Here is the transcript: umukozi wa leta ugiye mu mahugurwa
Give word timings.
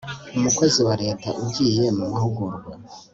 umukozi 0.37 0.79
wa 0.87 0.93
leta 1.03 1.29
ugiye 1.43 1.85
mu 1.97 2.05
mahugurwa 2.11 2.71